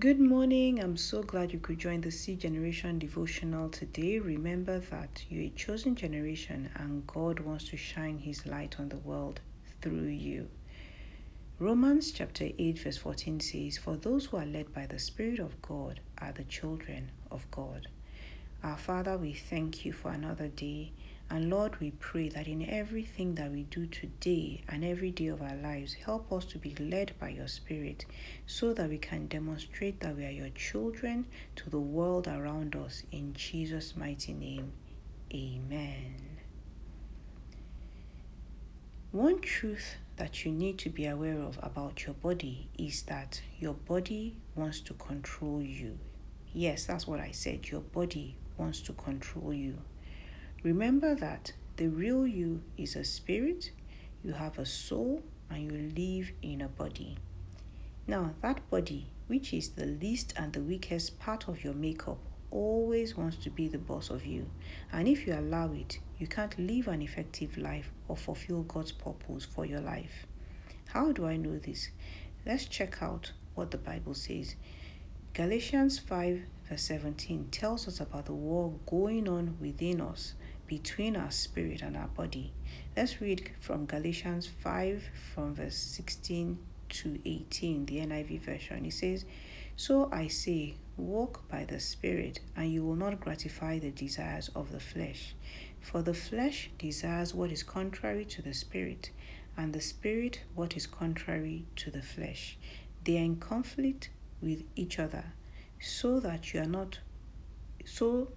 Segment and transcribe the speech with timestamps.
[0.00, 0.82] Good morning.
[0.82, 4.18] I'm so glad you could join the C Generation devotional today.
[4.18, 8.98] Remember that you're a chosen generation and God wants to shine his light on the
[8.98, 9.40] world
[9.80, 10.50] through you.
[11.58, 15.62] Romans chapter 8, verse 14 says, For those who are led by the Spirit of
[15.62, 17.88] God are the children of God.
[18.62, 20.92] Our Father, we thank you for another day.
[21.28, 25.42] And Lord, we pray that in everything that we do today and every day of
[25.42, 28.06] our lives, help us to be led by your Spirit
[28.46, 31.26] so that we can demonstrate that we are your children
[31.56, 33.02] to the world around us.
[33.10, 34.70] In Jesus' mighty name,
[35.34, 36.38] amen.
[39.10, 43.74] One truth that you need to be aware of about your body is that your
[43.74, 45.98] body wants to control you.
[46.52, 47.68] Yes, that's what I said.
[47.68, 49.78] Your body wants to control you.
[50.66, 53.70] Remember that the real you is a spirit,
[54.24, 57.18] you have a soul, and you live in a body.
[58.08, 62.18] Now, that body, which is the least and the weakest part of your makeup,
[62.50, 64.50] always wants to be the boss of you.
[64.90, 69.44] And if you allow it, you can't live an effective life or fulfill God's purpose
[69.44, 70.26] for your life.
[70.88, 71.90] How do I know this?
[72.44, 74.56] Let's check out what the Bible says.
[75.32, 80.34] Galatians 5, verse 17 tells us about the war going on within us
[80.66, 82.52] between our spirit and our body.
[82.96, 86.58] Let's read from Galatians 5 from verse 16
[86.88, 88.84] to 18, the NIV version.
[88.84, 89.24] It says,
[89.76, 94.72] So I say, walk by the Spirit, and you will not gratify the desires of
[94.72, 95.34] the flesh.
[95.80, 99.10] For the flesh desires what is contrary to the Spirit,
[99.56, 102.56] and the Spirit what is contrary to the flesh.
[103.04, 105.24] They are in conflict with each other,
[105.80, 107.00] so that you are not
[107.84, 108.28] so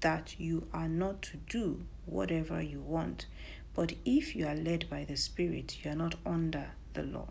[0.00, 3.26] that you are not to do whatever you want.
[3.74, 7.28] But if you are led by the Spirit, you are not under the law.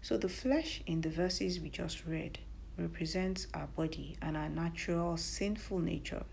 [0.00, 2.40] So the flesh in the verses we just read
[2.76, 6.24] represents our body and our natural sinful nature.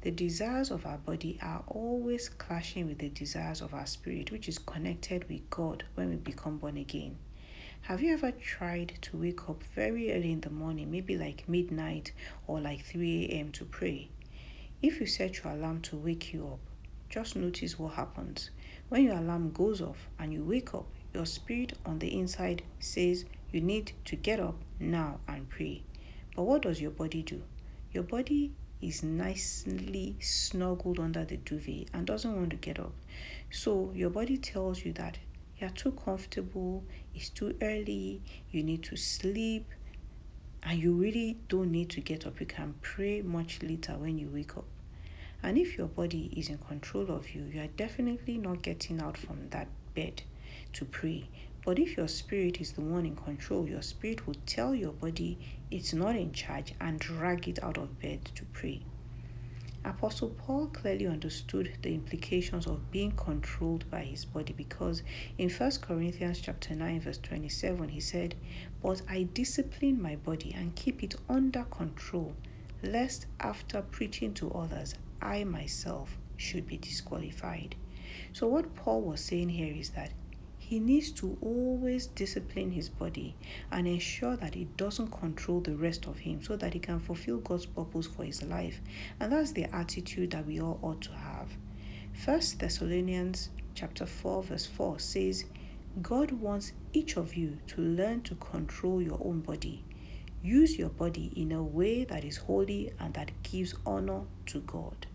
[0.00, 4.48] The desires of our body are always clashing with the desires of our spirit, which
[4.48, 7.18] is connected with God when we become born again.
[7.82, 12.12] Have you ever tried to wake up very early in the morning, maybe like midnight
[12.46, 14.08] or like 3 a.m., to pray?
[14.82, 16.58] If you set your alarm to wake you up,
[17.08, 18.50] just notice what happens.
[18.88, 23.24] When your alarm goes off and you wake up, your spirit on the inside says
[23.52, 25.84] you need to get up now and pray.
[26.34, 27.42] But what does your body do?
[27.92, 32.92] Your body is nicely snuggled under the duvet and doesn't want to get up.
[33.52, 35.18] So your body tells you that
[35.58, 36.82] you're too comfortable,
[37.14, 38.20] it's too early,
[38.50, 39.66] you need to sleep,
[40.62, 42.40] and you really don't need to get up.
[42.40, 44.64] You can pray much later when you wake up.
[45.42, 49.16] And if your body is in control of you, you are definitely not getting out
[49.16, 50.22] from that bed
[50.74, 51.28] to pray.
[51.64, 55.38] But if your spirit is the one in control, your spirit will tell your body
[55.70, 58.82] it's not in charge and drag it out of bed to pray.
[59.84, 65.02] Apostle Paul clearly understood the implications of being controlled by his body because
[65.36, 68.36] in 1 Corinthians chapter 9 verse 27 he said,
[68.80, 72.36] "But I discipline my body and keep it under control,
[72.80, 77.74] lest after preaching to others I myself should be disqualified."
[78.32, 80.12] So what Paul was saying here is that
[80.72, 83.36] he needs to always discipline his body
[83.70, 87.36] and ensure that it doesn't control the rest of him so that he can fulfill
[87.36, 88.80] God's purpose for his life.
[89.20, 91.50] And that's the attitude that we all ought to have.
[92.14, 95.44] First Thessalonians chapter 4 verse 4 says,
[96.00, 99.84] God wants each of you to learn to control your own body.
[100.42, 105.06] Use your body in a way that is holy and that gives honor to God.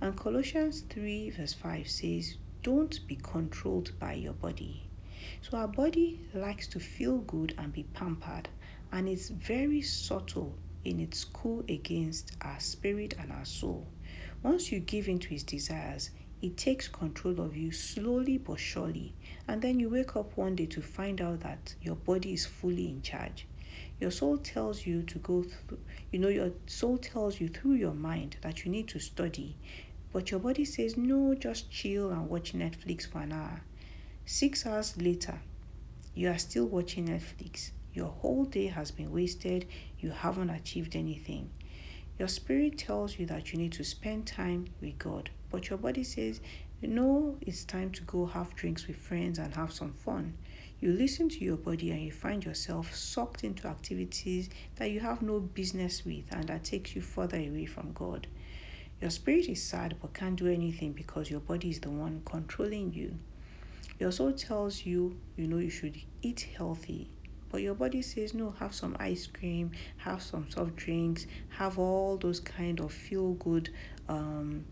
[0.00, 4.87] And Colossians 3 verse 5 says, Don't be controlled by your body.
[5.42, 8.48] So our body likes to feel good and be pampered,
[8.92, 13.86] and it's very subtle in its coup against our spirit and our soul.
[14.42, 19.14] Once you give in to its desires, it takes control of you slowly but surely,
[19.48, 22.88] and then you wake up one day to find out that your body is fully
[22.88, 23.46] in charge.
[24.00, 25.78] Your soul tells you to go through,
[26.12, 29.56] you know, your soul tells you through your mind that you need to study,
[30.12, 33.62] but your body says, no, just chill and watch Netflix for an hour.
[34.30, 35.40] Six hours later,
[36.14, 37.70] you are still watching Netflix.
[37.94, 39.66] Your whole day has been wasted.
[39.98, 41.48] You haven't achieved anything.
[42.18, 46.04] Your spirit tells you that you need to spend time with God, but your body
[46.04, 46.42] says,
[46.82, 50.36] No, it's time to go have drinks with friends and have some fun.
[50.78, 55.22] You listen to your body and you find yourself sucked into activities that you have
[55.22, 58.26] no business with and that takes you further away from God.
[59.00, 62.92] Your spirit is sad but can't do anything because your body is the one controlling
[62.92, 63.18] you.
[63.98, 67.10] It also tells you, you know, you should eat healthy,
[67.50, 72.16] But your body says, no, have some ice cream, have some soft drinks, have all
[72.18, 73.70] those kind of feel good
[74.08, 74.64] um,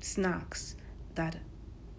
[0.00, 0.76] snacks
[1.14, 1.36] that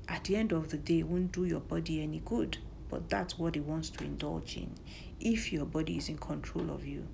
[0.07, 2.57] at the end of the day won't do your body any good.
[2.89, 4.75] But that's what it wants to indulge in
[5.19, 7.07] if your body is in control of you.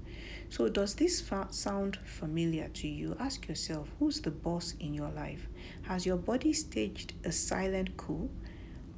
[0.50, 3.16] So, does this fa- sound familiar to you?
[3.20, 5.48] Ask yourself who's the boss in your life?
[5.84, 8.30] Has your body staged a silent coup?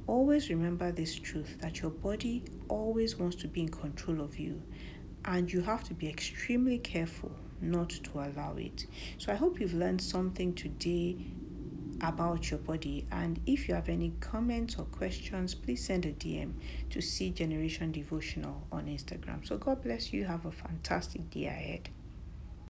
[0.06, 4.60] Always remember this truth that your body always wants to be in control of you,
[5.24, 8.86] and you have to be extremely careful not to allow it.
[9.18, 11.16] So, I hope you've learned something today
[12.00, 13.06] about your body.
[13.12, 16.54] And if you have any comments or questions, please send a DM
[16.90, 19.46] to C Generation Devotional on Instagram.
[19.46, 20.24] So, God bless you.
[20.24, 21.90] Have a fantastic day ahead.